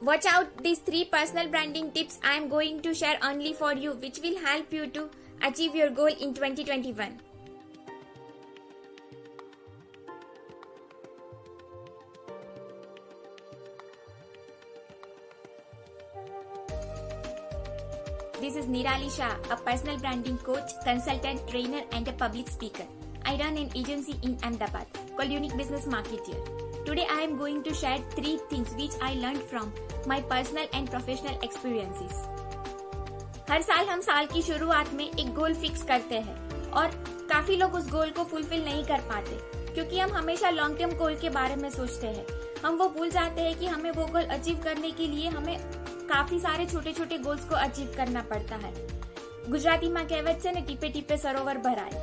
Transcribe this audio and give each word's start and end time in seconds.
Watch 0.00 0.26
out 0.26 0.62
these 0.62 0.78
three 0.78 1.06
personal 1.06 1.48
branding 1.48 1.90
tips 1.90 2.20
I 2.22 2.34
am 2.34 2.48
going 2.48 2.82
to 2.82 2.94
share 2.94 3.18
only 3.20 3.52
for 3.52 3.72
you 3.74 3.94
which 3.94 4.20
will 4.22 4.38
help 4.38 4.72
you 4.72 4.86
to 4.86 5.10
achieve 5.42 5.74
your 5.74 5.90
goal 5.90 6.06
in 6.06 6.34
2021. 6.34 7.18
This 18.40 18.54
is 18.54 18.66
Nirali 18.66 19.10
Shah, 19.10 19.34
a 19.50 19.56
personal 19.56 19.98
branding 19.98 20.38
coach, 20.38 20.70
consultant, 20.84 21.42
trainer, 21.48 21.82
and 21.90 22.06
a 22.06 22.12
public 22.12 22.48
speaker. 22.48 22.86
I 23.26 23.34
run 23.36 23.56
an 23.56 23.68
agency 23.74 24.14
in 24.22 24.38
Ahmedabad 24.44 24.86
called 25.16 25.28
Unique 25.28 25.56
Business 25.56 25.86
Marketeer. 25.86 26.67
Today 26.87 27.05
I 27.07 27.21
am 27.21 27.37
going 27.37 27.61
to 27.63 27.73
share 27.73 27.99
three 28.11 28.37
things 28.49 28.73
which 28.73 28.95
I 29.01 29.13
learned 29.15 29.43
from 29.43 29.71
my 30.07 30.21
personal 30.23 30.67
and 30.73 30.89
professional 30.89 31.37
experiences. 31.41 32.13
हर 33.49 33.61
साल 33.61 33.89
हम 33.89 34.01
साल 34.01 34.25
की 34.25 34.41
शुरुआत 34.41 34.93
में 34.93 35.05
एक 35.05 35.33
गोल 35.33 35.53
fix 35.55 35.83
करते 35.83 36.19
हैं 36.19 36.71
और 36.71 36.91
काफी 37.29 37.55
लोग 37.55 37.73
उस 37.73 37.89
गोल 37.91 38.09
को 38.11 38.23
फुलफिल 38.23 38.63
नहीं 38.65 38.83
कर 38.85 39.01
पाते 39.09 39.39
क्योंकि 39.73 39.99
हम 39.99 40.13
हमेशा 40.13 40.49
लॉन्ग 40.51 40.77
टर्म 40.77 40.95
गोल 40.97 41.15
के 41.21 41.29
बारे 41.31 41.55
में 41.55 41.69
सोचते 41.69 42.07
हैं 42.07 42.25
हम 42.65 42.77
वो 42.77 42.89
भूल 42.89 43.09
जाते 43.09 43.41
हैं 43.41 43.57
कि 43.59 43.67
हमें 43.67 43.91
वो 43.91 44.05
गोल 44.07 44.33
अचीव 44.37 44.61
करने 44.63 44.91
के 44.91 45.07
लिए 45.07 45.29
हमें 45.29 45.57
काफी 46.09 46.39
सारे 46.39 46.65
छोटे 46.65 46.93
छोटे 46.93 47.17
गोल्स 47.19 47.45
को 47.49 47.55
अचीव 47.57 47.93
करना 47.97 48.21
पड़ता 48.29 48.55
है 48.55 48.73
ગુજરાતીમાં 49.45 50.03
કહેવત 50.09 50.37
છે 50.43 50.51
ને 50.55 50.61
ટીપે 50.67 50.89
ટીપે 50.89 51.15
સરોવર 51.23 51.57
ભરાય 51.63 51.97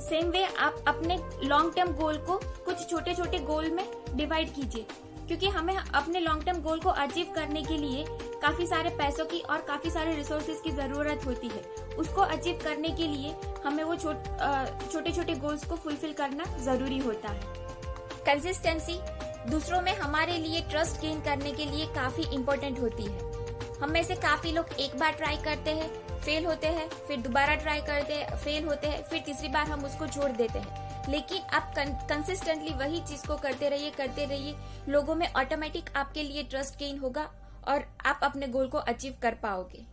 सेम 0.00 0.30
वे 0.30 0.44
आप 0.58 0.84
अपने 0.88 1.16
लॉन्ग 1.44 1.74
टर्म 1.76 1.92
गोल 1.94 2.16
को 2.26 2.36
कुछ 2.64 2.88
छोटे 2.90 3.14
छोटे 3.14 3.38
गोल 3.44 3.70
में 3.70 3.84
डिवाइड 4.16 4.52
कीजिए। 4.54 4.86
क्योंकि 5.28 5.48
हमें 5.48 5.76
अपने 5.76 6.20
लॉन्ग 6.20 6.44
टर्म 6.44 6.60
गोल 6.62 6.80
को 6.80 6.90
अचीव 6.90 7.32
करने 7.34 7.62
के 7.62 7.76
लिए 7.76 8.04
काफ़ी 8.42 8.66
सारे 8.66 8.90
पैसों 8.98 9.24
की 9.24 9.40
और 9.40 9.60
काफ़ी 9.68 9.90
सारे 9.90 10.14
रिसोर्सेज 10.16 10.60
की 10.60 10.70
ज़रूरत 10.70 11.26
होती 11.26 11.48
है। 11.48 11.62
उसको 11.96 12.20
अचीव 12.22 12.58
करने 12.64 12.88
के 12.90 13.06
लिए 13.06 13.34
हमें 13.64 13.82
वो 13.84 13.94
छोटे 13.96 15.12
छोटे 15.12 15.34
गोल्स 15.36 15.64
को 15.64 15.76
फुलफिल 15.76 16.12
करना 16.12 16.44
ज़रूरी 16.58 16.98
होता 16.98 17.28
है। 17.28 17.58
कंसिस्टेंसी 18.26 18.98
दूसरों 19.50 19.80
में 19.82 19.94
हमारे 19.96 20.36
लिए 20.38 20.60
ट्रस्ट 20.60 21.00
गेन 21.00 21.20
करने 21.20 21.52
के 21.52 21.64
लिए 21.64 21.86
काफ़ी 21.94 22.24
इम्पोर्टेंट 22.34 22.80
होती 22.80 23.04
है। 23.04 23.39
हम 23.80 23.90
में 23.90 24.02
से 24.04 24.14
काफ़ी 24.14 24.50
लोग 24.52 24.72
एक 24.80 24.98
बार 24.98 25.12
ट्राई 25.12 25.36
करते 25.36 25.70
हैं 25.70 25.88
फेल 26.20 26.46
होते 26.46 26.66
हैं, 26.66 26.88
फिर 26.88 27.20
दोबारा 27.20 27.54
ट्राई 27.54 27.80
करते 27.80 28.14
हैं 28.14 28.36
फेल 28.36 28.64
होते 28.64 28.86
हैं, 28.86 29.02
फिर 29.02 29.20
तीसरी 29.20 29.48
बार 29.48 29.66
हम 29.66 29.84
उसको 29.84 30.06
छोड़ 30.06 30.30
देते 30.30 30.58
हैं। 30.58 31.10
लेकिन 31.10 31.42
आप 31.52 31.72
कंसिस्टेंटली 31.76 32.74
वही 32.74 33.00
चीज़ 33.00 33.26
को 33.26 33.36
करते 33.36 33.68
रहिए 33.68 33.90
करते 33.90 34.24
रहिए, 34.24 34.54
लोगों 34.88 35.14
में 35.14 35.26
ऑटोमेटिक 35.32 35.96
आपके 35.96 36.22
लिए 36.22 36.42
ट्रस्ट 36.42 36.78
गेन 36.78 36.98
होगा 36.98 37.22
और 37.68 37.84
आप 38.06 38.20
अपने 38.22 38.46
गोल 38.46 38.68
को 38.68 38.78
अचीव 38.78 39.16
कर 39.22 39.34
पाओगे। 39.34 39.84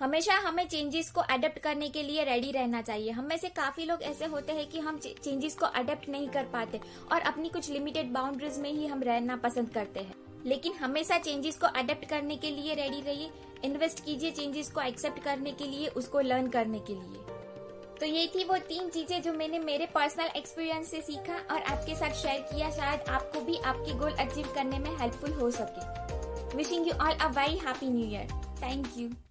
हमेशा 0.00 0.34
हमें 0.38 0.66
चेंजेस 0.68 1.10
को 1.10 1.20
अडेप्ट 1.20 1.58
करने 1.58 1.88
के 1.88 2.02
लिए 2.02 2.24
रेडी 2.24 2.50
रहना 2.50 2.80
चाहिए। 2.82 3.10
हम 3.10 3.24
में 3.24 3.36
से 3.36 3.48
काफ़ी 3.48 3.84
लोग 3.84 4.02
ऐसे 4.02 4.24
होते 4.24 4.52
हैं 4.52 4.68
कि 4.68 4.80
हम 4.80 4.98
चेंजेस 4.98 5.54
को 5.54 5.66
अडेप्ट 5.66 6.08
नहीं 6.08 6.28
कर 6.28 6.44
पाते 6.44 6.80
और 7.12 7.20
अपनी 7.20 7.48
कुछ 7.48 7.70
लिमिटेड 7.70 8.12
बाउंड्रीज 8.12 8.58
में 8.58 8.70
ही 8.72 8.86
हम 8.86 9.02
रहना 9.02 9.36
पसंद 9.36 9.70
करते 9.70 10.00
हैं। 10.00 10.29
लेकिन 10.46 10.72
हमेशा 10.72 11.18
चेंजेस 11.18 11.58
को 11.58 11.66
अडेप्ट 11.78 12.08
करने 12.08 12.36
के 12.36 12.50
लिए 12.50 12.74
रेडी 12.74 13.00
रहिए 13.00 13.30
इन्वेस्ट 13.64 14.04
कीजिए 14.04 14.30
चेंजेस 14.30 14.70
को 14.70 14.80
एक्सेप्ट 14.80 15.22
करने 15.22 15.52
के 15.52 15.64
लिए, 15.64 15.86
उसको 15.88 16.20
लर्न 16.20 16.48
करने 16.48 16.78
के 16.80 16.94
लिए। 16.94 17.38
तो 18.00 18.06
ये 18.06 18.26
थी 18.26 18.44
वो 18.44 18.56
तीन 18.68 18.88
चीज़ें 18.88 19.20
जो 19.22 19.32
मैंने 19.32 19.58
मेरे 19.58 19.86
पर्सनल 19.86 20.30
एक्सपीरियंस 20.36 20.90
से 20.90 21.00
सीखा 21.02 21.38
और 21.54 21.62
आपके 21.62 21.94
साथ 21.94 22.14
शेयर 22.22 22.40
किया। 22.52 22.70
शायद 22.70 23.08
आपको 23.10 23.40
भी 23.40 23.56
आपके 23.56 23.98
गोल 23.98 24.12
अचीव 24.18 24.52
करने 24.54 24.78
में 24.78 24.90
हेल्पफुल 24.98 25.32
हो 25.32 25.50
सके। 25.50 26.56
Wishing 26.56 26.88
you 26.88 26.94
all 26.94 27.12
a 27.12 27.28
very 27.40 27.58
happy 27.58 27.88
new 27.88 28.06
year 28.06 28.32
thank 28.62 28.86
you 28.96 29.08